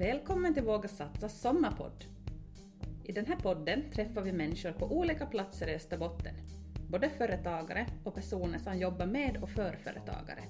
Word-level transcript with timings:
Välkommen 0.00 0.54
till 0.54 0.62
Våga 0.62 0.88
Satsa 0.88 1.28
sommarpodd. 1.28 2.04
I 3.04 3.12
den 3.12 3.26
här 3.26 3.36
podden 3.36 3.90
träffar 3.90 4.22
vi 4.22 4.32
människor 4.32 4.72
på 4.72 4.86
olika 4.86 5.26
platser 5.26 5.68
i 5.68 5.74
Österbotten, 5.74 6.34
både 6.88 7.10
företagare 7.10 7.86
och 8.04 8.14
personer 8.14 8.58
som 8.58 8.78
jobbar 8.78 9.06
med 9.06 9.36
och 9.42 9.50
för 9.50 9.72
företagare. 9.72 10.42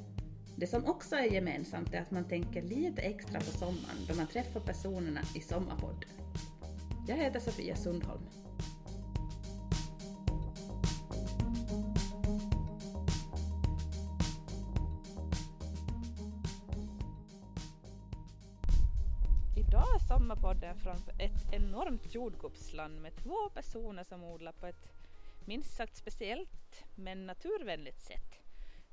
Det 0.56 0.66
som 0.66 0.84
också 0.84 1.16
är 1.16 1.24
gemensamt 1.24 1.94
är 1.94 2.00
att 2.00 2.10
man 2.10 2.24
tänker 2.24 2.62
lite 2.62 3.02
extra 3.02 3.38
på 3.38 3.50
sommaren 3.50 4.06
då 4.08 4.14
man 4.14 4.26
träffar 4.26 4.60
personerna 4.60 5.20
i 5.36 5.40
Sommarpodden. 5.40 6.10
Jag 7.08 7.16
heter 7.16 7.40
Sofia 7.40 7.76
Sundholm. 7.76 8.22
Sommarpodden 20.60 20.76
från 20.76 21.14
ett 21.18 21.52
enormt 21.52 22.14
jordgubbsland 22.14 23.02
med 23.02 23.16
två 23.16 23.50
personer 23.54 24.04
som 24.04 24.24
odlar 24.24 24.52
på 24.52 24.66
ett 24.66 24.88
minst 25.46 25.76
sagt 25.76 25.96
speciellt 25.96 26.84
men 26.94 27.26
naturvänligt 27.26 28.00
sätt. 28.00 28.40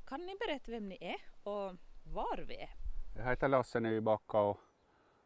Kan 0.06 0.26
ni 0.26 0.36
berätta 0.36 0.72
vem 0.72 0.90
ni 0.90 0.98
är 1.02 1.50
och 1.50 1.76
var 2.14 2.38
vi 2.48 2.56
är? 2.56 2.70
Jag 3.18 3.26
heter 3.26 3.48
Lasse 3.48 3.80
Nybacka 3.80 4.40
och, 4.40 4.58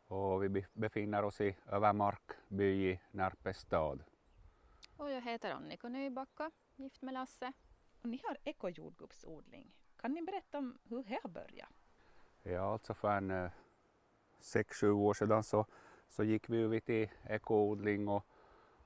och 0.08 0.44
vi 0.44 0.66
befinner 0.74 1.24
oss 1.24 1.42
i 1.42 1.56
Övermark 1.68 2.32
by 2.48 2.92
i 2.92 3.00
Närpes 3.12 3.58
stad. 3.58 4.04
Och 4.98 5.12
jag 5.12 5.22
heter 5.22 5.52
Annika 5.52 5.90
Nybacka, 5.90 6.52
gift 6.76 7.02
med 7.02 7.14
Lasse. 7.14 7.54
Och 8.02 8.10
ni 8.10 8.22
har 8.24 8.38
ekojordgubbsodling. 8.44 9.72
Kan 9.98 10.14
ni 10.14 10.22
berätta 10.22 10.58
om 10.58 10.78
hur 10.84 11.04
det 11.04 11.20
har 11.24 11.30
börjat? 11.30 11.70
Ja, 12.44 12.74
alltså 12.74 12.94
för 12.94 13.18
en 13.18 13.32
eh, 13.32 13.52
sex, 14.40 14.78
sju 14.78 14.92
år 14.92 15.14
sedan 15.14 15.44
så, 15.44 15.66
så 16.12 16.24
gick 16.24 16.50
vi 16.50 16.62
över 16.62 16.80
till 16.80 17.10
ekoodling 17.30 18.08
och, 18.08 18.26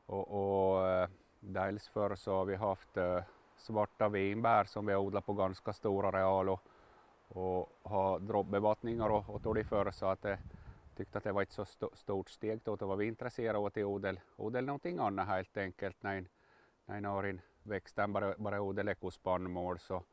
och, 0.06 0.28
och 0.28 0.88
eh, 0.88 1.09
dels 1.40 1.88
förr 1.88 2.16
så 2.16 2.36
har 2.36 2.45
vi 2.45 2.56
haft 2.56 2.98
eh, 2.98 3.23
svarta 3.56 4.09
vinbär 4.09 4.64
som 4.64 4.86
vi 4.86 4.94
har 4.94 5.02
odlat 5.02 5.26
på 5.26 5.34
ganska 5.34 5.73
stor 5.73 6.06
areal 6.06 6.50
och, 6.50 6.62
och 7.28 7.70
har 7.84 8.20
droppbevattningar 8.20 9.09
och, 9.09 9.30
och 9.30 9.44
tog 9.44 9.56
det 9.56 9.64
för 9.64 9.92
så 9.92 10.06
att 10.06 10.22
det 10.22 10.40
tyckte 10.96 11.18
att 11.18 11.23
det 11.23 11.31
var 11.31 11.42
ett 11.42 11.52
så 11.52 11.62
st 11.62 11.86
stort 11.94 12.30
steg 12.30 12.59
då, 12.64 12.76
då 12.76 12.88
var 12.88 12.96
vi 12.96 13.06
intresserade 13.06 13.58
av 13.58 13.66
att 13.66 13.78
odla, 13.78 14.14
odla 14.36 14.62
någonting 14.62 15.00
annat 15.00 15.28
helt 15.28 15.58
enkelt. 15.58 16.03
När, 16.03 16.26
när 16.86 17.02
någon 17.02 17.42
växten 17.64 18.14
bara, 18.14 18.36
bara 18.38 18.62
odla 18.62 18.92
ekospannmål 18.92 19.80
så, 19.80 20.03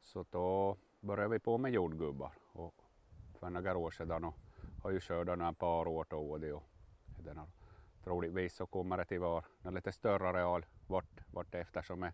så 0.00 0.24
då 0.30 0.76
började 1.00 1.28
vi 1.28 1.38
på 1.38 1.58
med 1.58 1.72
jordgubbar 1.72 2.32
och 2.52 2.74
för 3.40 3.50
några 3.50 3.76
år 3.76 3.90
sedan 3.90 4.24
och 4.24 4.34
har 4.82 4.90
ju 4.90 5.00
skördat 5.00 5.38
några 5.38 5.52
par 5.52 5.88
år 5.88 6.04
och 6.30 6.40
det 6.40 6.52
och 6.52 6.70
den 7.18 7.40
troligtvis 8.04 8.54
så 8.54 8.66
kommer 8.66 8.96
det 8.96 9.04
till 9.04 9.20
vara 9.20 9.44
en 9.62 9.74
lite 9.74 9.92
större 9.92 10.28
areal 10.28 10.66
vart, 10.86 11.20
vart 11.32 11.54
eftersom 11.54 12.02
är 12.02 12.12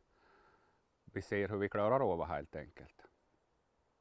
vi 1.05 1.23
ser 1.23 1.49
hur 1.49 1.59
vi 1.59 1.69
klarar 1.69 2.13
av 2.13 2.19
det 2.19 2.25
helt 2.27 2.57
enkelt. 2.57 3.03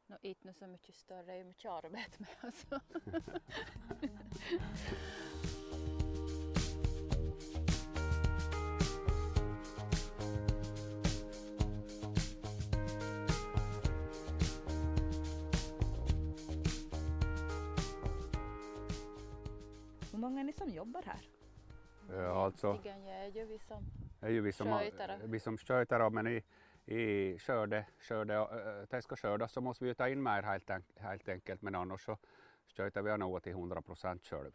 No, 0.07 0.17
inte 0.21 0.53
så 0.53 0.67
mycket 0.67 0.95
större, 0.95 1.23
det 1.23 1.33
är 1.33 1.43
mycket 1.43 1.71
arbete 1.71 2.17
med 2.17 2.29
alltså. 2.41 2.79
många 20.25 20.39
är 20.39 20.43
ni 20.43 20.53
som 20.53 20.69
jobbar 20.69 21.03
här? 21.03 21.21
Ja, 22.09 22.45
alltså, 22.45 22.67
Egentligen 22.67 23.07
är 23.07 23.27
ju 23.27 23.45
vi 23.45 23.59
som 23.59 23.83
är 24.21 24.29
ju 24.29 24.41
vi 24.41 24.51
som, 24.51 24.67
Skötare. 24.67 25.19
vi 25.23 25.39
som 25.39 25.57
sköter 25.57 26.09
men 26.09 26.27
i, 26.27 26.43
i 26.85 27.39
skörde, 27.39 27.85
skörde, 27.99 28.33
äh, 28.35 28.87
det 28.89 29.01
ska 29.01 29.15
skördas 29.15 29.51
så 29.51 29.61
måste 29.61 29.83
vi 29.83 29.89
ju 29.89 29.93
ta 29.93 30.09
in 30.09 30.23
mer 30.23 30.41
helt, 30.43 30.69
en- 30.69 30.83
helt 30.95 31.29
enkelt 31.29 31.61
men 31.61 31.75
annars 31.75 32.05
så 32.05 32.17
sköter 32.77 33.01
vi 33.01 33.17
nog 33.17 33.43
till 33.43 33.51
100 33.51 33.81
procent 33.81 34.25
själv. 34.25 34.51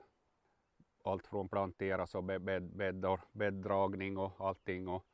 Allt 1.04 1.26
från 1.26 1.48
planteras 1.48 2.14
och 2.14 2.24
bed, 2.24 2.42
bed, 2.42 2.62
bäddar, 2.62 3.20
bäddragning 3.32 4.18
och 4.18 4.32
allting 4.38 4.88
och, 4.88 5.04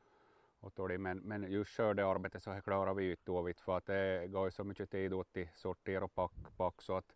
och 0.61 0.73
det, 0.89 0.99
men, 0.99 1.19
men 1.19 1.51
just 1.53 1.71
skördearbetet 1.77 2.43
så 2.43 2.51
här 2.51 2.61
klarar 2.61 2.95
vi 2.95 3.05
ut 3.05 3.21
då 3.25 3.41
för 3.61 3.77
att 3.77 3.87
det 3.87 4.27
går 4.29 4.45
ju 4.45 4.51
så 4.51 4.65
mycket 4.65 4.91
tid 4.91 5.13
åt 5.13 5.33
till 5.33 5.49
sortera 5.55 6.05
och 6.05 6.15
pack, 6.15 6.33
pack 6.57 6.83
så 6.83 6.97
att 6.97 7.15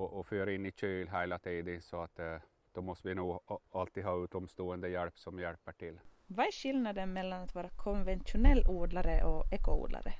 och, 0.00 0.18
och 0.18 0.26
föra 0.26 0.52
in 0.52 0.66
i 0.66 0.72
kyl 0.72 1.08
hela 1.08 1.38
tiden 1.38 1.82
så 1.82 2.02
att 2.02 2.18
eh, 2.18 2.36
då 2.72 2.82
måste 2.82 3.08
vi 3.08 3.14
nog 3.14 3.40
alltid 3.72 4.04
ha 4.04 4.24
utomstående 4.24 4.88
hjälp 4.88 5.18
som 5.18 5.38
hjälper 5.38 5.72
till. 5.72 6.00
Vad 6.26 6.46
är 6.46 6.52
skillnaden 6.52 7.12
mellan 7.12 7.42
att 7.42 7.54
vara 7.54 7.68
konventionell 7.68 8.64
odlare 8.68 9.24
och 9.24 9.52
ekoodlare? 9.52 10.12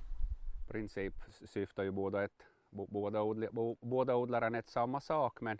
princip 0.69 1.15
syftar 1.29 1.83
ju 1.83 1.91
båda, 1.91 2.25
ett, 2.25 2.47
båda, 2.71 3.23
odl, 3.23 3.45
bo, 3.53 3.77
båda 3.81 4.17
odlaren 4.17 4.55
ett 4.55 4.69
samma 4.69 5.01
sak 5.01 5.41
men, 5.41 5.59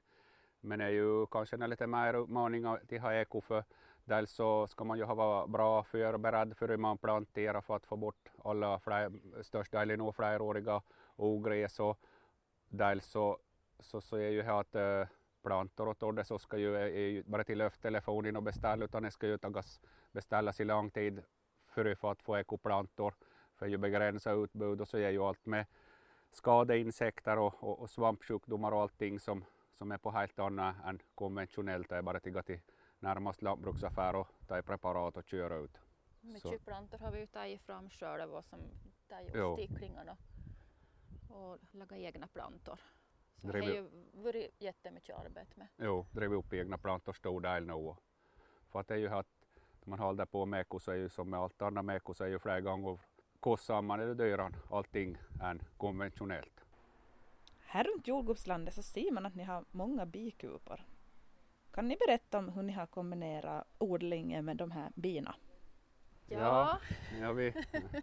men 0.61 0.81
är 0.81 0.89
ju 0.89 1.27
kanske 1.27 1.57
en 1.57 1.71
lite 1.71 1.87
mer 1.87 2.23
utmaning 2.23 2.65
att 2.65 3.01
ha 3.01 3.15
eko 3.15 3.41
för 3.41 3.65
dels 4.05 4.31
så 4.31 4.67
ska 4.67 4.85
man 4.85 4.99
ju 4.99 5.05
ha 5.05 5.15
vara 5.15 5.47
bra 5.47 5.83
förberedd 5.83 6.57
för 6.57 6.69
hur 6.69 6.77
man 6.77 6.99
planterar 6.99 7.61
för 7.61 7.77
att 7.77 7.87
få 7.87 7.97
bort 7.97 8.29
alla 8.45 8.79
fler, 8.79 9.13
största 9.43 9.79
delen 9.79 10.01
av 10.01 10.13
fleråriga 10.13 10.83
ogräs 11.17 11.81
och 11.81 11.99
dels 12.69 13.07
så, 13.07 13.39
så, 13.83 14.01
så 14.01 14.17
är 14.17 14.31
ju 14.31 14.43
här 14.43 14.61
att 14.61 14.75
eh, 14.75 15.09
plantor 15.43 15.89
och 15.89 15.99
torr, 15.99 16.23
så 16.23 16.39
ska 16.39 16.59
ju, 16.59 16.77
är 16.77 16.89
ju 16.89 17.23
bara 17.23 17.45
till 17.45 17.59
lufttelefonen 17.59 18.37
och 18.37 18.43
beställa 18.43 18.85
utan 18.85 19.03
det 19.03 19.11
ska 19.11 19.27
ju 19.27 19.39
tagas, 19.39 19.81
beställas 20.13 20.61
i 20.61 20.65
lång 20.65 20.91
tid 20.91 21.23
för 21.67 21.95
för 21.95 22.13
att 22.13 22.23
få 22.23 22.39
ekoplantor 22.39 23.15
för 23.55 23.67
ju 23.67 23.79
begränsat 23.79 24.37
utbud 24.37 24.81
och 24.81 24.89
så 24.89 24.99
är 24.99 25.11
ju 25.11 25.23
allt 25.23 25.47
med 25.47 25.67
skadeinsekter 26.31 27.39
och, 27.39 27.55
och, 27.65 27.79
och 27.79 27.91
svampsjukdomar 27.91 28.73
och 28.73 28.81
allting 28.81 29.21
som, 29.21 29.45
som 29.73 29.93
är 29.93 29.99
på 29.99 30.11
helt 30.11 30.39
annat 30.39 30.77
än 30.85 31.01
konventionellt. 31.15 31.89
Det 31.89 31.97
är 31.97 32.03
bara 32.03 32.17
att 32.17 32.25
gå 32.25 32.43
till 32.43 32.61
närmast 32.99 33.43
lantbruksaffär 33.43 34.17
och 34.17 34.29
ta 34.47 34.63
preparat 34.63 35.17
och 35.17 35.25
köra 35.25 35.57
ut. 35.57 35.79
Mycket 36.21 36.65
plantor 36.65 36.99
har 36.99 37.13
vi 37.13 37.21
ju 37.21 37.27
tagit 37.27 37.63
fram 37.63 37.91
själva 37.91 38.43
som 38.43 38.59
tar 39.09 39.23
Jo. 39.35 39.59
ju 39.59 39.67
sticklingarna 39.67 40.17
och 41.29 41.59
laga 41.71 41.97
egna 41.97 42.27
plantor. 42.27 42.81
Så 43.41 43.47
det 43.53 43.61
har 43.61 43.67
ju- 43.67 43.91
varit 44.13 44.55
jättemycket 44.59 45.17
arbete 45.17 45.51
med. 45.55 45.69
Jo, 45.77 46.07
drev 46.11 46.33
upp 46.35 46.53
egna 46.53 46.79
plantor 46.79 47.13
stor 47.13 47.41
del 47.41 47.67
nu. 47.67 47.95
För 48.73 48.81
att 48.81 48.89
det 48.89 48.95
är 48.95 48.99
ju 48.99 49.09
att 49.09 49.27
när 49.85 49.91
man 49.91 49.99
håller 49.99 50.25
på 50.27 50.47
med 50.47 50.61
eko 50.61 50.79
så 50.79 50.91
är 50.91 50.97
ju 50.97 51.09
som 51.09 51.31
med 51.31 51.41
allt 51.41 51.63
annat 51.63 51.85
med 51.85 51.97
eko 51.97 52.15
så 52.15 52.25
är 52.25 52.29
ju 52.29 52.39
flera 52.39 52.61
gånger 52.61 52.99
kostsammare 53.41 54.03
eller 54.03 54.15
dyrare 54.15 54.53
allting 54.71 55.17
än 55.43 55.63
konventionellt. 55.77 56.65
Här 57.67 57.85
runt 57.85 58.07
jordgubbslandet 58.09 58.75
så 58.75 58.83
ser 58.83 59.11
man 59.13 59.27
att 59.27 59.35
ni 59.35 59.43
har 59.45 59.65
många 59.71 60.07
bikupor. 60.07 60.85
Kan 61.73 61.89
ni 61.89 61.97
berätta 62.07 62.39
om 62.39 62.49
hur 62.49 62.63
ni 62.63 62.73
har 62.73 62.87
kombinerat 62.87 63.67
odlingen 63.79 64.45
med 64.45 64.57
de 64.57 64.71
här 64.71 64.93
bina? 64.95 65.35
Ja, 66.27 66.79
ja 67.21 67.33
vi, 67.33 67.53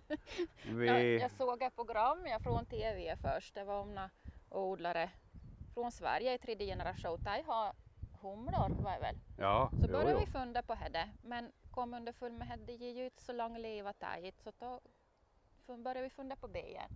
vi, 0.73 0.87
Jag, 0.87 1.03
jag 1.05 1.31
såg 1.31 1.61
ett 1.61 1.75
program 1.75 2.17
från 2.43 2.65
TV 2.65 3.17
först. 3.21 3.53
Det 3.55 3.63
var 3.63 3.79
om 3.81 3.95
några 3.95 4.09
odlare 4.49 5.09
från 5.77 5.91
Sverige 5.91 6.33
i 6.33 6.37
tredje 6.37 6.67
generation. 6.67 7.19
De 7.23 7.41
har 7.47 7.73
humlor 8.21 8.83
var 8.83 8.99
väl. 8.99 9.15
ja, 9.37 9.69
Så 9.71 9.77
jo, 9.81 9.87
började 9.91 10.11
jo. 10.11 10.19
vi 10.19 10.25
funda 10.25 10.61
på 10.63 10.75
det. 10.91 11.09
Men 11.21 11.51
kom 11.71 11.93
underfund 11.93 12.37
med 12.37 12.51
att 12.51 12.67
det 12.67 12.73
ger 12.73 12.91
ju 12.93 13.05
inte 13.05 13.21
så 13.23 13.33
lång 13.33 13.57
levatid. 13.57 14.33
Så 14.43 14.51
då 14.59 14.81
började 15.77 16.01
vi 16.01 16.09
funda 16.09 16.35
på 16.35 16.47
det 16.47 16.69
igen. 16.69 16.91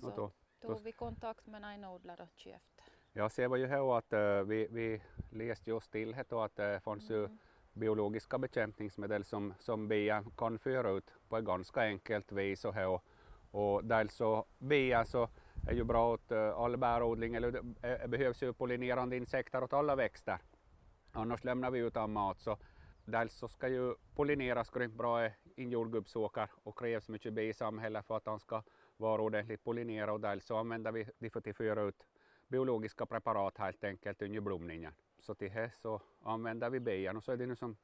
Så 0.00 0.10
då- 0.10 0.30
då- 0.60 0.68
tog 0.68 0.82
vi 0.82 0.92
kontakt 0.92 1.46
med 1.46 1.64
en 1.64 1.84
odlare 1.84 2.22
och 2.22 2.28
köpte. 2.38 2.82
Jag 3.12 3.32
ser 3.32 3.48
var 3.48 3.56
ju 3.56 3.66
här 3.66 3.98
att 3.98 4.12
eh, 4.12 4.40
vi, 4.42 4.68
vi 4.70 5.02
läste 5.32 5.70
just 5.70 5.92
till 5.92 6.12
det 6.12 6.28
då 6.28 6.40
att 6.42 6.56
det 6.56 6.80
fanns 6.80 7.10
ju 7.10 7.24
Mm. 7.24 7.38
biologiska 7.72 8.38
bekämpningsmedel 8.38 9.24
som, 9.24 9.54
som 9.58 9.88
bin 9.88 10.30
kan 10.36 10.58
föra 10.58 10.90
ut 10.90 11.10
på 11.28 11.36
ett 11.36 11.44
ganska 11.44 11.80
enkelt 11.80 12.32
vis. 12.32 12.64
Och, 12.64 12.74
här, 12.74 12.86
och, 12.88 13.04
och 13.50 13.84
dels 13.84 14.14
så 14.14 14.44
bin 14.58 15.04
så 15.06 15.28
är 15.66 15.74
ju 15.74 15.84
bra 15.84 16.12
åt 16.12 16.32
uh, 16.32 16.38
all 16.38 16.76
bärodling, 16.76 17.34
eller 17.34 17.50
det 17.52 17.98
eh, 18.02 18.08
behövs 18.08 18.42
ju 18.42 18.52
pollinerande 18.52 19.16
insekter 19.16 19.64
åt 19.64 19.72
alla 19.72 19.96
växter. 19.96 20.38
Annars 21.12 21.44
lämnar 21.44 21.70
vi 21.70 21.78
utan 21.78 22.12
mat. 22.12 22.40
Så 22.40 22.58
dels 23.04 23.34
så 23.34 23.48
ska 23.48 23.68
ju 23.68 23.94
pollineras 24.14 24.70
grymt 24.70 24.94
bra 24.94 25.26
i 25.26 25.32
en 25.56 25.70
jordgubbsåker 25.70 26.50
och 26.62 26.78
krävs 26.78 27.08
mycket 27.08 27.32
bi 27.32 27.48
i 27.48 27.52
samhället 27.52 28.06
för 28.06 28.16
att 28.16 28.26
han 28.26 28.40
ska 28.40 28.62
vara 28.96 29.22
ordentligt 29.22 29.64
pollinerad 29.64 30.10
och 30.10 30.20
dels 30.20 30.46
så 30.46 30.56
använder 30.56 30.92
vi 30.92 31.08
det 31.18 31.30
för 31.30 31.50
att 31.50 31.56
föra 31.56 31.82
ut 31.82 32.06
biologiska 32.48 33.06
preparat 33.06 33.58
helt 33.58 33.84
enkelt 33.84 34.22
under 34.22 34.40
blomningen. 34.40 34.92
Så 35.18 35.34
till 35.34 35.52
det 35.52 35.70
så 35.74 36.00
använder 36.22 36.70
vi 36.70 36.80
bin 36.80 37.16
och 37.16 37.24
så 37.24 37.32
är 37.32 37.36
det 37.36 37.46
nu 37.46 37.56
som 37.56 37.76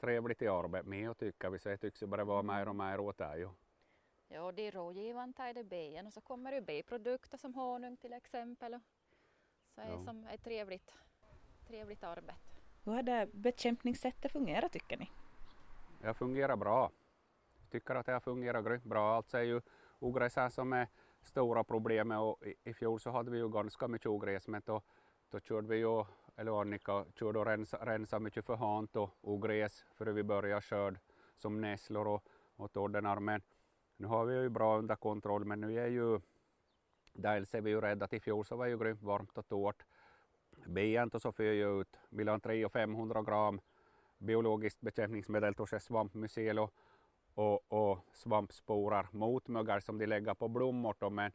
trevligt 0.00 0.42
i 0.42 0.48
arbete 0.48 0.88
med 0.88 1.10
och 1.10 1.18
tycker 1.18 1.50
vi 1.50 1.58
så 1.58 1.68
det 1.68 1.76
tycks 1.76 2.02
ju 2.02 2.06
bara 2.06 2.24
vara 2.24 2.42
mer 2.42 2.68
och 2.68 2.76
mer 2.76 3.00
åt 3.00 3.18
det. 3.18 3.48
Ja, 4.34 4.52
det 4.52 4.62
är 4.62 4.72
rådgivande 4.72 5.42
är 5.42 5.54
det 5.54 5.64
bin 5.64 6.06
och 6.06 6.12
så 6.12 6.20
kommer 6.20 6.52
det 6.52 6.60
biprodukter 6.60 7.38
som 7.38 7.54
honung 7.54 7.96
till 7.96 8.12
exempel. 8.12 8.74
och 8.74 8.80
Så 9.74 9.80
är 9.80 9.84
det 9.86 9.92
Ja. 9.92 10.04
som 10.04 10.26
är 10.26 10.36
trevligt. 10.36 10.92
trevligt 11.66 12.04
arbete. 12.04 12.38
Hur 12.84 12.92
har 12.92 13.02
det 13.02 13.28
bekämpningssättet 13.32 14.32
fungerat 14.32 14.72
tycker 14.72 14.96
ni? 14.96 15.10
Det 16.00 16.14
fungerar 16.14 16.56
bra. 16.56 16.90
Jag 17.60 17.70
tycker 17.70 17.94
att 17.94 18.06
det 18.06 18.12
har 18.12 18.20
fungerat 18.20 18.64
grymt 18.64 18.84
bra. 18.84 19.16
Alltså 19.16 19.38
är 19.38 19.42
ju 19.42 19.60
ogräsen 19.98 20.50
som 20.50 20.72
är 20.72 20.88
stora 21.22 21.64
problemet 21.64 22.18
och 22.18 22.46
i, 22.46 22.54
i 22.64 22.74
fjol 22.74 23.00
så 23.00 23.10
hade 23.10 23.30
vi 23.30 23.38
ju 23.38 23.48
ganska 23.48 23.88
mycket 23.88 24.06
ogräs 24.06 24.48
men 24.48 24.62
då, 24.64 24.82
då 25.30 25.40
körde 25.40 25.68
vi 25.68 25.76
ju, 25.76 26.04
eller 26.36 26.60
Annika 26.60 27.04
körde 27.14 27.38
och 27.38 27.46
rensa, 27.46 27.78
rensa 27.86 28.18
mycket 28.18 28.44
för 28.46 28.56
hand 28.56 28.96
och 28.96 29.10
ogräs 29.20 29.84
före 29.94 30.12
vi 30.12 30.22
började 30.22 30.60
skörd 30.62 30.98
som 31.36 31.60
nässlor 31.60 32.06
och, 32.08 32.24
och 32.56 32.72
torddenar. 32.72 33.20
Men 33.20 33.42
nu 33.96 34.06
har 34.06 34.24
vi 34.24 34.34
ju 34.34 34.48
bra 34.48 34.78
under 34.78 34.96
kontroll 34.96 35.44
men 35.44 35.60
nu 35.60 35.80
är 35.80 35.86
ju 35.86 36.20
dels 37.12 37.54
är 37.54 37.60
vi 37.60 37.70
ju 37.70 37.80
rädda 37.80 38.04
att 38.04 38.12
i 38.12 38.20
fjol 38.20 38.44
så 38.44 38.56
var 38.56 38.64
det 38.64 38.70
ju 38.70 38.78
grymt 38.78 39.02
varmt 39.02 39.38
och 39.38 39.48
torrt. 39.48 39.82
Bent 40.66 41.14
och 41.14 41.22
så 41.22 41.32
för 41.32 41.44
ju 41.44 41.80
ut 41.80 41.98
mellan 42.08 42.40
300 42.40 42.66
och 42.66 42.72
500 42.72 43.22
gram 43.22 43.60
biologiskt 44.18 44.80
bekämpningsmedel, 44.80 45.54
torske 45.54 45.80
svampmycel 45.80 46.58
och, 46.58 46.72
och, 47.34 47.72
och 47.72 47.98
svampsporar 48.12 49.06
mot 49.10 49.48
mögel 49.48 49.82
som 49.82 49.98
de 49.98 50.06
lägger 50.06 50.34
på 50.34 50.48
blommor. 50.48 51.10
Men, 51.10 51.32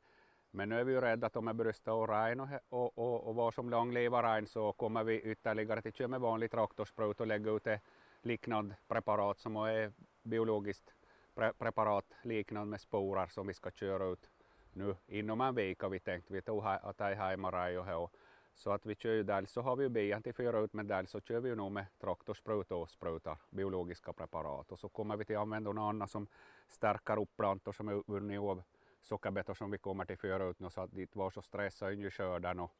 men 0.52 0.70
nu 0.70 0.80
är 0.80 0.84
vi 0.84 0.94
ju 0.94 1.02
rädda 1.02 1.28
att 1.28 1.36
om 1.36 1.46
det 1.46 1.54
börjar 1.54 1.74
stå 1.74 2.08
regn 2.08 2.40
och, 2.40 2.48
och, 2.70 2.98
och, 2.98 3.28
och 3.28 3.36
var 3.36 3.52
som 3.52 3.70
lång 3.70 3.96
regn 3.96 4.48
så 4.48 4.74
kommer 4.74 5.04
vi 5.04 5.22
ytterligare 5.22 5.82
till 5.82 5.94
köra 5.94 6.08
med 6.08 6.22
vanlig 6.22 6.52
traktorsprut 6.52 7.22
och 7.22 7.28
lägga 7.28 7.52
ut 7.52 7.68
ett 7.68 7.82
liknande 8.22 8.76
preparat 8.88 9.40
som 9.40 9.56
är 9.56 9.92
biologiskt 10.24 10.94
pre 11.38 11.54
preparat 11.54 12.06
liknande 12.24 12.70
med 12.70 12.82
sporar 12.82 13.28
som 13.28 13.48
vi 13.48 13.54
ska 13.54 13.72
köra 13.72 14.06
ut 14.06 14.30
nu 14.74 14.96
inom 15.08 15.42
en 15.42 15.56
vecka. 15.56 15.90
Vi 15.90 16.00
tänkte 16.00 16.34
vi 16.34 16.42
tog 16.42 16.64
att 16.66 16.98
det 16.98 17.04
här 17.04 17.12
är 17.12 17.16
hemma 17.16 17.98
och 17.98 18.12
så 18.54 18.72
att 18.72 18.86
vi 18.86 18.96
kör 18.96 19.14
ju 19.14 19.24
dels 19.24 19.52
så 19.52 19.62
har 19.62 19.76
vi 19.76 19.84
ju 19.84 19.90
bian 19.90 20.24
till 20.24 20.34
fyra 20.34 20.60
ut 20.60 20.74
men 20.74 20.88
dels 20.88 21.12
så 21.12 21.22
kör 21.22 21.40
vi 21.40 21.50
ju 21.50 21.56
nog 21.56 21.72
med 21.72 21.86
traktorspruta 22.00 22.76
och 22.76 22.90
sprutar 22.90 23.38
biologiska 23.50 24.14
preparat. 24.14 24.72
Och 24.72 24.80
så 24.80 24.90
kommer 24.90 25.18
vi 25.18 25.26
till 25.26 25.38
använda 25.38 25.72
något 25.72 25.90
annat 25.90 26.12
som 26.12 26.28
stärker 26.68 27.20
upp 27.22 27.38
plantor 27.38 27.72
som 27.72 27.88
är 27.88 28.04
vunnit 28.08 28.40
av 28.40 28.64
sockerbetor 29.02 29.54
som 29.54 29.72
vi 29.72 29.78
kommer 29.78 30.06
till 30.06 30.18
fyra 30.18 30.44
ut 30.44 30.60
nu. 30.60 30.70
Så 30.70 30.82
att 30.82 30.92
det 30.94 31.02
inte 31.02 31.18
var 31.18 31.30
så 31.30 31.42
stressade 31.42 31.94
ju 31.94 32.10
skörden 32.10 32.60
och, 32.60 32.72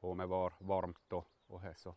och 0.00 0.16
med 0.16 0.28
var 0.28 0.52
varmt 0.58 1.12
och, 1.12 1.26
och 1.46 1.60
så. 1.76 1.94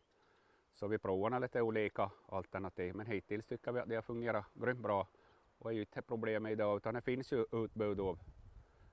Så 0.74 0.88
vi 0.88 0.98
provar 0.98 1.40
lite 1.40 1.62
olika 1.62 2.12
alternativ. 2.26 2.96
Men 2.96 3.06
hittills 3.06 3.48
tycker 3.48 3.72
vi 3.72 3.80
att 3.80 3.90
det 3.90 3.96
har 3.96 4.02
fungerat 4.02 4.46
grymt 4.54 4.80
bra 4.80 5.08
och 5.60 5.72
är 5.72 5.76
ju 5.76 5.80
inte 5.80 6.02
problemet 6.02 6.52
idag 6.52 6.78
utan 6.78 6.94
det 6.94 7.02
finns 7.02 7.34
ju 7.34 7.46
utbud 7.52 8.00
av 8.00 8.20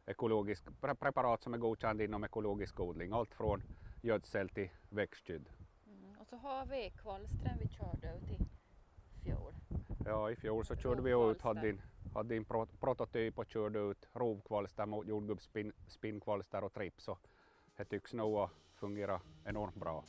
ekologisk 0.06 0.64
preparat 0.80 1.42
som 1.42 1.54
är 1.54 1.58
godkända 1.58 2.04
inom 2.04 2.24
ekologisk 2.24 2.80
odling. 2.80 3.12
Allt 3.12 3.34
från 3.34 3.62
gödsel 4.02 4.48
till 4.48 4.70
växtskydd. 4.88 5.48
Mm. 5.86 6.18
Och 6.20 6.26
så 6.26 6.36
har 6.36 6.66
vi 6.66 6.92
kvalstren 7.02 7.58
vi 7.60 7.68
körde 7.68 8.16
ut 8.16 8.30
i 8.30 8.38
fjol. 9.24 9.54
Ja, 10.04 10.30
i 10.30 10.36
fjol 10.36 10.64
så 10.64 10.76
körde 10.76 11.02
vi 11.02 11.30
ut, 11.30 11.42
hade 11.42 11.68
en, 11.68 11.82
hade 12.14 12.36
en 12.36 12.44
prototyp 12.80 13.38
och 13.38 13.46
körde 13.46 13.78
ut 13.78 14.08
rovkvalster 14.12 14.86
mot 14.86 15.06
jordgubbsspinnkvalster 15.06 16.64
och 16.64 16.72
trips. 16.72 17.08
Och 17.08 17.18
det 17.76 17.84
tycks 17.84 18.14
nog 18.14 18.48
fungera 18.74 19.20
enormt 19.44 19.76
bra. 19.76 20.04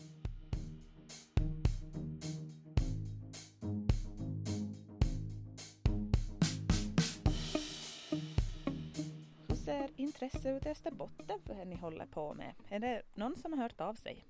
Intresse 10.01 10.49
ut 10.49 10.65
i 10.65 10.69
Österbotten 10.69 11.39
för 11.41 11.53
det 11.53 11.65
ni 11.65 11.75
håller 11.75 12.05
på 12.05 12.33
med? 12.33 12.53
Är 12.69 12.79
det 12.79 13.01
någon 13.13 13.35
som 13.35 13.53
har 13.53 13.59
hört 13.63 13.81
av 13.81 13.93
sig? 13.93 14.25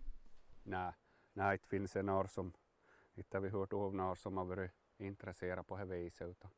Nej, 0.64 0.94
nej 1.34 1.58
det 1.58 1.68
finns 1.68 1.96
en 1.96 2.06
några 2.06 2.28
som 2.28 2.54
inte 3.14 3.38
har 3.38 3.42
vi 3.42 3.50
hört 3.50 3.74
av 3.74 3.96
några 3.96 4.16
som 4.16 4.38
har 4.38 4.46
varit 4.46 4.72
intresserade 4.98 5.64
på 5.64 5.78
det 5.78 5.86
viset. 5.86 6.28
Utan. 6.28 6.52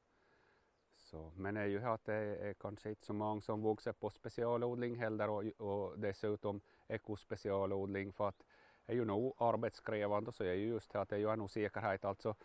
Så, 0.94 1.32
men 1.36 1.56
det 1.56 1.62
är 1.62 1.66
ju 1.66 1.86
att 1.86 2.06
det 2.06 2.14
är 2.16 2.54
kanske 2.54 2.90
inte 2.90 3.06
så 3.06 3.14
många 3.14 3.42
som 3.42 3.62
vuxit 3.64 4.00
på 4.00 4.10
specialodling 4.10 4.96
heller 4.96 5.30
och, 5.30 5.44
och 5.44 6.00
dessutom 6.00 6.62
ekospecialodling 6.88 8.14
för 8.14 8.28
att 8.28 8.44
det 8.86 8.94
är 8.94 8.96
ju 8.96 9.06
nog 9.06 9.36
arbetskrävande 9.38 10.32
så 10.32 10.44
är 10.44 10.54
ju 10.54 10.68
just 10.68 10.92
det 10.92 11.02
att 11.02 11.10
det 11.10 11.16
är 11.16 11.20
ju 11.20 11.30
en 11.30 11.42
osäkerhet 11.42 12.06
alltså. 12.06 12.36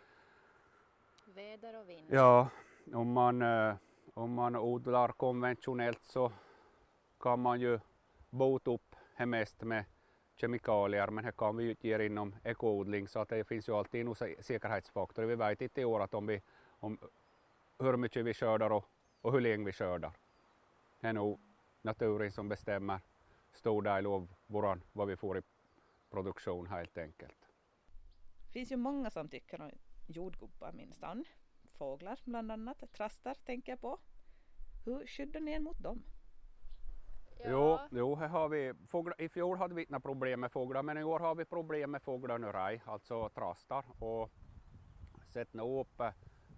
Väder 1.27 1.81
och 1.81 1.89
vind. 1.89 2.07
Ja, 2.11 2.49
om 2.93 3.13
man 3.13 3.43
eh, 3.43 3.75
om 4.19 4.35
man 4.35 4.57
odlar 4.57 5.09
konventionellt 5.09 6.03
så 6.03 6.33
kan 7.21 7.41
man 7.41 7.61
ju 7.61 7.79
bota 8.31 8.71
upp 8.71 8.97
det 9.17 9.27
mest 9.27 9.63
med 9.63 9.85
kemikalier 10.37 11.09
men 11.11 11.25
det 11.25 11.37
kan 11.37 11.57
vi 11.57 11.65
ju 11.65 11.71
inte 11.71 11.89
göra 11.89 12.05
inom 12.05 12.35
ekoodling 12.45 13.09
så 13.09 13.21
att 13.21 13.29
det 13.29 13.45
finns 13.45 13.69
ju 13.69 13.73
alltid 13.73 14.07
en 14.07 14.15
säkerhetsfaktor. 14.15 15.23
Vi 15.23 15.35
vet 15.35 15.61
inte 15.61 15.81
i 15.81 15.85
år 15.85 16.01
att 16.01 16.15
om 16.15 16.27
vi, 16.27 16.43
om 16.69 16.99
hur 17.79 17.97
mycket 17.97 18.25
vi 18.25 18.35
skördar 18.35 18.71
och, 18.71 18.85
och 19.21 19.33
hur 19.33 19.41
länge 19.41 19.65
vi 19.65 19.73
skördar. 19.73 20.13
Det 21.01 21.07
är 21.07 21.13
nog 21.13 21.41
naturen 21.83 22.33
som 22.33 22.49
bestämmer 22.49 23.01
stor 23.53 23.83
del 23.83 24.07
av 24.07 24.29
våran, 24.47 24.83
vad 24.93 25.09
vi 25.09 25.17
får 25.17 25.39
i 25.39 25.43
produktion 26.11 26.67
helt 26.67 26.99
enkelt. 26.99 27.49
Det 28.47 28.53
finns 28.53 28.73
ju 28.73 28.77
många 28.77 29.11
som 29.11 29.29
tycker 29.29 29.61
om 29.61 29.71
jordgubbar 30.07 30.73
minsann 30.73 31.25
fåglar 31.79 32.21
bland 32.25 32.53
annat, 32.53 32.93
trastar 32.93 33.35
tänker 33.35 33.73
jag 33.73 33.81
på. 33.81 33.99
Hur 34.85 35.07
skyddar 35.07 35.41
ni 35.41 35.53
er 35.53 35.61
mot 35.61 35.83
dem? 35.83 36.03
Jo, 37.45 37.79
jo 37.91 38.15
här 38.15 38.29
har 38.29 38.49
vi, 38.49 38.75
fåglar, 38.87 39.21
i 39.21 39.29
fjol 39.29 39.59
hade 39.59 39.75
vi 39.75 39.83
inte 39.83 40.01
problem 40.01 40.41
med 40.41 40.53
fåglar 40.53 40.83
men 40.83 40.99
i 40.99 41.05
år 41.05 41.21
har 41.21 41.35
vi 41.35 41.45
problem 41.45 41.91
med 41.91 42.03
fåglar 42.03 42.39
nu 42.39 42.47
raj, 42.47 42.83
alltså 42.87 43.29
trastar 43.29 43.85
och 43.99 44.31
sett 45.27 45.55
nu 45.55 45.63
upp 45.63 46.01
eh, 46.01 46.13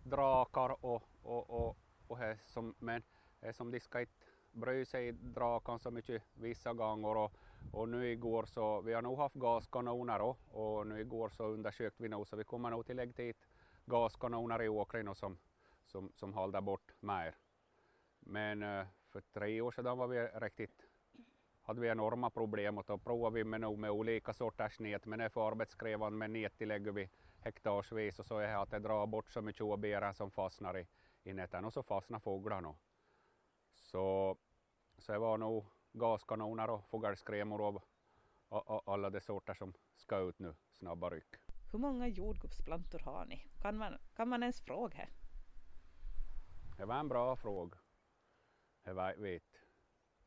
drakar 0.05 0.85
och, 0.85 1.03
och, 1.23 1.51
och, 1.51 1.77
och 2.09 2.19
här 2.19 2.39
som, 2.47 2.75
men 2.79 3.03
här 3.43 3.53
som 3.53 3.71
de 3.71 3.81
ska 3.81 4.01
inte 4.01 4.13
bry 4.53 4.85
sig 4.85 5.13
drakan 5.13 5.79
så 5.79 5.91
mycket 5.91 6.23
vissa 6.35 6.73
gånger 6.73 7.17
och, 7.17 7.33
och 7.73 7.89
nu 7.89 8.11
igår 8.11 8.45
så, 8.45 8.81
vi 8.81 8.93
har 8.93 9.03
nog 9.03 9.19
haft 9.19 9.35
gaskanoner 9.35 10.21
och, 10.21 10.39
och 10.51 10.87
nu 10.87 11.01
igår 11.01 11.29
så 11.29 11.45
undersökte 11.45 12.03
vi 12.03 12.09
nog 12.09 12.27
så 12.27 12.37
vi 12.37 12.45
kommer 12.45 12.71
nog 12.71 12.87
till 12.87 12.97
lägga 12.97 13.13
dit 13.13 13.49
gaskanoner 13.85 14.63
i 14.63 14.69
åkern 14.69 15.15
som, 15.15 15.39
som, 15.87 16.13
som 16.15 16.35
håller 16.35 16.61
bort 16.61 16.93
mer. 17.01 17.35
Men 18.21 18.63
uh, 18.63 18.87
för 19.11 19.21
tre 19.21 19.61
år 19.61 19.73
sedan 19.73 19.99
var 19.99 20.07
vi 20.07 20.27
riktigt, 20.27 20.87
hade 21.63 21.81
vi 21.81 21.89
enorma 21.89 22.31
problem 22.31 22.79
och 22.79 22.85
då 22.87 22.99
provade 22.99 23.35
vi 23.35 23.45
med, 23.45 23.79
med 23.79 23.91
olika 23.91 24.33
sorters 24.33 24.81
nät 24.81 25.07
men 25.07 25.21
är 25.21 25.29
för 25.29 25.49
arbetskrävande 25.49 26.19
med 26.19 26.31
nät 26.31 26.61
lägger 26.61 26.93
vi 26.93 27.11
hektarsvis 27.41 28.19
och 28.19 28.27
så 28.27 28.39
är 28.39 28.49
det 28.49 28.59
att 28.59 28.71
det 28.71 28.79
drar 28.79 29.07
bort 29.07 29.31
så 29.31 29.43
mycket 29.43 29.63
åbären 29.63 30.15
som 30.15 30.31
fastnar 30.31 30.79
i, 30.79 30.87
i 31.23 31.33
näten 31.33 31.65
och 31.65 31.73
så 31.73 31.83
fastnar 31.83 32.19
fåglarna. 32.19 32.75
Så, 33.73 34.37
så 34.99 35.13
det 35.13 35.19
var 35.19 35.39
nog 35.39 35.67
gaskanoner 35.93 36.71
och 36.71 36.85
fågelskrämor 36.85 37.67
av 37.67 37.83
alla 38.87 39.11
de 39.11 39.21
sorter 39.21 39.55
som 39.55 39.75
ska 39.95 40.19
ut 40.19 40.39
nu, 40.39 40.55
snabba 40.71 41.11
ryck. 41.11 41.37
Hur 41.73 41.79
många 41.79 42.09
jordgubbsplantor 42.09 42.99
har 42.99 43.25
ni? 43.25 43.47
Kan 43.63 43.77
man, 43.77 43.99
kan 44.17 44.29
man 44.29 44.43
ens 44.43 44.61
fråga? 44.61 45.09
Det 46.77 46.85
var 46.85 46.95
en 46.95 47.09
bra 47.09 47.37
fråga. 47.37 47.79
Jag 48.85 49.17
vet. 49.17 49.43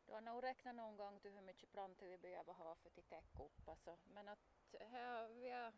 Du 0.06 0.14
har 0.14 0.22
nog 0.22 0.44
räknat 0.44 0.76
någon 0.76 0.98
gång 0.98 1.20
till 1.20 1.32
hur 1.32 1.42
mycket 1.42 1.72
plantor 1.72 2.08
vi 2.08 2.18
behöver 2.18 2.54
ha 2.54 2.76
för 2.76 2.90
att 2.90 2.96
täcka 2.96 3.44
upp. 3.44 3.68
Alltså. 3.68 3.98
Men 4.14 4.28
att 4.28 4.40
här, 4.80 5.28
vi 5.28 5.52
har 5.52 5.74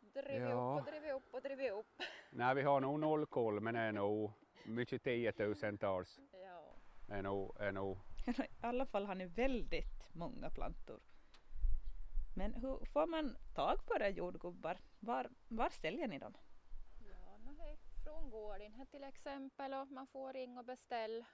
drivit 0.00 0.48
ja. 0.48 0.78
upp 0.80 0.86
och 0.86 0.92
drivit 0.92 1.12
upp 1.12 1.34
och 1.34 1.42
drivit 1.42 1.72
upp. 1.72 2.02
Nej, 2.30 2.54
vi 2.54 2.62
har 2.62 2.80
nog 2.80 3.00
noll 3.00 3.26
koll, 3.26 3.60
men 3.60 3.74
det 3.74 3.80
är 3.80 3.92
nog 3.92 4.32
mycket 4.64 5.02
tiotusentals. 5.02 6.20
Ja. 6.32 6.74
Är 7.08 7.22
nog, 7.22 7.56
är 7.60 7.72
nog. 7.72 7.98
I 8.26 8.32
alla 8.60 8.86
fall 8.86 9.06
har 9.06 9.14
ni 9.14 9.26
väldigt 9.26 10.14
många 10.14 10.50
plantor. 10.50 11.00
Men 12.34 12.54
hur 12.54 12.84
får 12.84 13.06
man 13.06 13.36
tag 13.54 13.86
på 13.86 13.94
era 13.94 14.08
jordgubbar? 14.08 14.78
Var, 15.00 15.30
var 15.48 15.68
säljer 15.68 16.08
ni 16.08 16.18
dem? 16.18 16.34
Från 18.12 18.30
gården 18.30 18.86
till 18.86 19.04
exempel 19.04 19.74
och 19.74 19.88
man 19.88 20.06
får 20.06 20.32
ringa 20.32 20.60
och 20.60 20.66
beställa. 20.66 21.26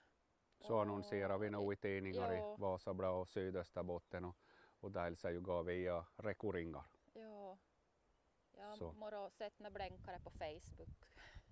Så 0.59 0.81
annonserar 0.81 1.39
vi 1.39 1.51
nog 1.51 1.73
i 1.73 1.77
tidningar 1.77 2.33
ja. 2.33 2.55
i 2.55 2.61
Vasablad 2.61 3.21
och 3.21 3.29
Sydösterbotten 3.29 4.25
och, 4.25 4.37
och 4.81 4.93
dels 4.93 5.25
är 5.25 5.31
ju 5.31 5.41
gå 5.41 5.63
via 5.63 6.07
rekoringar. 6.17 6.85
Ja, 7.13 7.59
jag 8.53 8.65
har 8.65 9.31
sett 9.31 9.59
några 9.59 9.71
blänkare 9.71 10.21
på 10.21 10.31
Facebook 10.31 11.05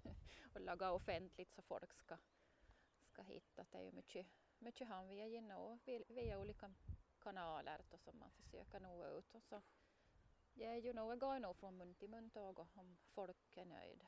och 0.55 0.61
laga 0.61 0.93
offentligt 0.93 1.53
så 1.53 1.63
folk 1.63 1.93
ska, 1.93 2.17
ska 3.05 3.23
hitta. 3.23 3.67
Det 3.71 3.79
är 3.79 3.83
ju 3.83 3.93
mycket, 3.93 4.27
mycket 4.59 4.89
han 4.89 5.09
via 5.09 5.27
genom 5.27 5.79
via 6.09 6.39
olika 6.39 6.75
kanaler 7.19 7.85
då, 7.91 7.99
som 7.99 8.19
man 8.19 8.31
försöker 8.31 8.81
nå 8.81 9.07
ut. 9.07 9.35
Och 9.35 9.43
så 9.43 9.63
det 10.55 10.65
är 10.65 10.77
ju 10.77 10.93
nog, 10.93 11.19
går 11.19 11.39
nog 11.39 11.57
från 11.57 11.77
mun 11.77 11.95
till 11.95 12.11
mun 12.11 12.31
om 12.75 12.97
folk 13.15 13.57
är 13.57 13.65
nöjda. 13.65 14.07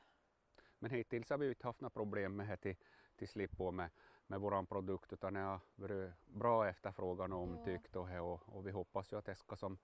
Men 0.79 0.91
hittills 0.91 1.29
har 1.29 1.37
vi 1.37 1.49
inte 1.49 1.67
haft 1.67 1.81
några 1.81 1.89
problem 1.89 2.35
med 2.35 2.47
det 2.47 2.57
till, 2.57 2.75
till 3.15 3.27
slipp 3.27 3.57
på 3.57 3.71
med, 3.71 3.89
med 4.27 4.39
vår 4.39 4.65
produkt 4.65 5.13
utan 5.13 5.33
det 5.33 5.39
har 5.39 5.59
varit 5.75 6.11
bra 6.27 6.67
efterfrågan 6.67 7.33
och 7.33 7.41
omtyckt 7.41 7.95
och, 7.95 8.09
och, 8.09 8.41
och 8.45 8.67
vi 8.67 8.71
hoppas 8.71 9.13
ju 9.13 9.17
att 9.17 9.25
det 9.25 9.35
ska 9.35 9.55
som 9.55 9.77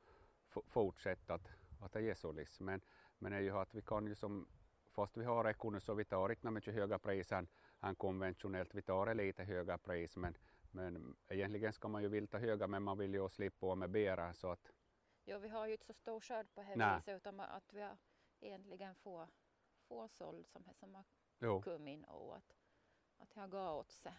fortsätta 0.47 1.33
att, 1.33 1.49
att 1.81 1.93
det 1.93 2.09
är 2.09 2.13
så 2.13 2.31
liksom. 2.31 2.65
Men, 2.65 2.81
men 3.17 3.33
är 3.33 3.39
ju 3.39 3.57
att 3.57 3.75
vi 3.75 3.81
kan 3.81 4.07
ju 4.07 4.15
som, 4.15 4.47
fast 4.91 5.17
vi 5.17 5.23
har 5.23 5.49
ekon 5.49 5.81
så 5.81 5.93
vi 5.93 6.05
tar 6.05 6.29
inte 6.29 6.51
mycket 6.51 6.73
höga 6.73 6.99
pris 6.99 7.31
än, 7.31 7.47
konventionellt, 7.97 8.75
vi 8.75 8.81
tar 8.81 9.13
lite 9.13 9.43
höga 9.43 9.77
pris 9.77 10.17
men, 10.17 10.37
men 10.71 11.15
egentligen 11.27 11.73
ska 11.73 11.87
man 11.87 12.01
ju 12.01 12.07
vilja 12.07 12.27
ta 12.27 12.37
höga 12.37 12.67
men 12.67 12.83
man 12.83 12.97
vill 12.97 13.13
ju 13.13 13.29
slippa 13.29 13.75
med 13.75 13.89
bära 13.89 14.33
så 14.33 14.51
att 14.51 14.71
Jo, 15.27 15.39
vi 15.39 15.49
har 15.49 15.65
ju 15.67 15.71
inte 15.71 15.85
så 15.85 15.93
stor 15.93 16.19
skörd 16.19 16.53
på 16.53 16.61
det 16.61 16.95
viset 16.95 17.15
utan 17.15 17.39
att 17.39 17.73
vi 17.73 17.89
egentligen 18.41 18.95
få, 18.95 19.27
få 19.87 20.07
såld 20.07 20.47
som, 20.47 20.63
som 20.73 20.95
har 20.95 21.05
jo. 21.39 21.61
kommit 21.61 21.93
in 21.93 22.03
och 22.03 22.35
att, 22.35 22.55
att 23.17 23.33
har 23.33 23.47
gått 23.47 23.85
åt 23.85 23.91
sig. 23.91 24.13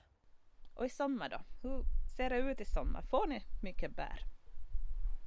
Och 0.74 0.86
i 0.86 0.88
sommar 0.88 1.28
då? 1.28 1.38
Hur 1.62 1.84
ser 2.16 2.30
det 2.30 2.38
ut 2.38 2.60
i 2.60 2.64
sommar? 2.64 3.02
Får 3.02 3.26
ni 3.26 3.40
mycket 3.62 3.96
bär? 3.96 4.18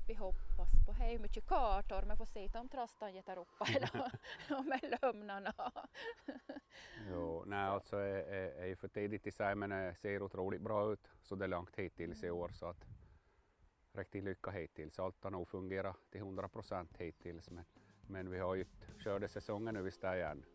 Vi 0.08 0.13
hoppas 0.13 0.69
på 0.86 0.89
är 1.03 1.19
mycket 1.19 1.48
kartor 1.48 2.01
men 2.08 2.17
får 2.17 2.25
se 2.25 2.50
om 2.53 2.69
trastan 2.69 3.13
getar 3.13 3.38
upp 3.38 3.48
eller 3.75 4.12
om 4.50 4.79
lömnarna. 5.01 5.53
jo, 7.10 7.43
nej 7.46 7.60
alltså 7.60 7.98
är, 7.98 8.24
är, 8.34 8.72
är 8.72 8.75
för 8.75 8.88
tidigt 8.88 9.27
i 9.27 9.31
sig 9.31 9.55
men 9.55 9.69
det 9.69 9.96
ser 9.96 10.22
otroligt 10.22 10.62
bra 10.62 10.93
ut 10.93 11.08
så 11.22 11.36
det 11.36 11.46
är 11.46 11.50
långt 11.50 11.75
hittills 11.75 12.24
i 12.24 12.29
år 12.29 12.50
så 12.50 12.65
att 12.65 12.86
riktigt 13.91 14.24
lycka 14.24 14.51
hittills. 14.51 15.00
Allt 15.00 15.24
har 15.24 15.31
nog 15.31 15.48
fungerat 15.48 16.12
till 16.12 16.22
100 16.22 16.50
procent 16.50 16.98
hittills 16.98 17.50
men, 17.50 17.65
men 18.10 18.32
vi 18.32 18.39
har 18.39 18.56
ju 18.56 18.66
skördesäsongen 19.00 19.74
nu 19.74 19.82
visst 19.82 20.04
igen. 20.04 20.46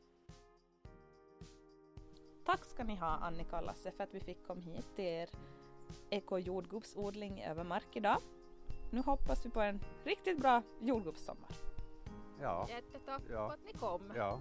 Tack 2.46 2.64
ska 2.64 2.84
ni 2.84 2.96
ha 2.96 3.06
Annika 3.06 3.56
och 3.58 3.64
Lasse 3.64 3.92
för 3.92 4.04
att 4.04 4.14
vi 4.14 4.20
fick 4.20 4.46
komma 4.46 4.60
hit 4.60 4.86
till 4.96 5.04
er 5.04 5.28
ekojordgubbsodling 6.10 7.42
över 7.42 7.64
mark 7.64 7.96
idag. 7.96 8.18
Nu 8.90 9.00
hoppas 9.00 9.46
vi 9.46 9.50
på 9.50 9.60
en 9.60 9.80
riktigt 10.04 10.40
bra 10.40 10.62
jordgubbssommar. 10.80 11.50
Ja. 12.40 12.66
Jättetack 12.68 13.22
ja. 13.30 13.48
för 13.48 13.54
att 13.54 13.64
ni 13.64 13.72
kom. 13.72 14.12
Ja. 14.16 14.40